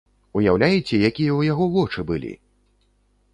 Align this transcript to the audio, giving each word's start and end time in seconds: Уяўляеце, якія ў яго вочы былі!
Уяўляеце, 0.39 0.79
якія 0.79 1.07
ў 1.35 1.41
яго 1.51 1.65
вочы 1.77 2.07
былі! 2.13 2.33